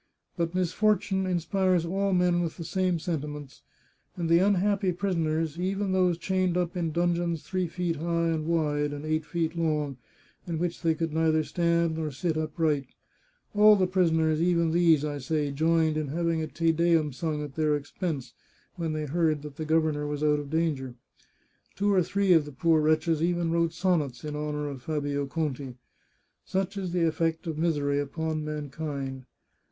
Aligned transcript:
But 0.35 0.55
misfortune 0.55 1.27
inspires 1.27 1.85
all 1.85 2.11
men 2.11 2.41
with 2.41 2.57
the 2.57 2.63
same 2.65 2.97
sentiments, 2.97 3.61
and 4.17 4.29
the 4.29 4.39
unhappy 4.39 4.93
prisoners, 4.93 5.59
even 5.59 5.91
those 5.91 6.17
chained 6.17 6.57
up 6.57 6.75
in 6.75 6.91
dungeons 6.91 7.43
three 7.43 7.67
feet 7.67 7.97
high 7.97 8.29
and 8.29 8.47
wide, 8.47 8.93
and 8.93 9.05
eight 9.05 9.25
feet 9.27 9.55
long, 9.55 9.97
in 10.47 10.57
which 10.57 10.81
they 10.81 10.95
could 10.95 11.13
neither 11.13 11.43
stand 11.43 11.97
nor 11.97 12.09
sit 12.09 12.35
upright— 12.35 12.87
all 13.53 13.75
the 13.75 13.85
prisoners, 13.85 14.41
even 14.41 14.71
these, 14.71 15.05
I 15.05 15.19
say, 15.19 15.51
joined 15.51 15.97
in 15.97 16.07
having 16.07 16.41
a 16.41 16.47
Te 16.47 16.71
Deum 16.71 17.13
sung 17.13 17.43
at 17.43 17.53
their 17.53 17.75
expense, 17.75 18.33
when 18.77 18.93
they 18.93 19.05
heard 19.05 19.43
that 19.43 19.57
the 19.57 19.67
gov 19.67 19.93
ernor 19.93 20.09
was 20.09 20.23
out 20.23 20.39
of 20.39 20.49
danger. 20.49 20.95
Two 21.75 21.93
or 21.93 22.01
three 22.01 22.33
of 22.33 22.45
the 22.45 22.51
poor 22.51 22.81
wretches 22.81 23.21
even 23.21 23.51
wrote 23.51 23.71
sonnets 23.73 24.23
in 24.25 24.35
honour 24.35 24.67
of 24.67 24.81
Fabio 24.81 25.27
Conti. 25.27 25.75
Such 26.43 26.75
is 26.75 26.91
the 26.91 27.05
effect 27.05 27.45
of 27.45 27.59
misery 27.59 27.99
upon 27.99 28.43
mankind. 28.43 29.27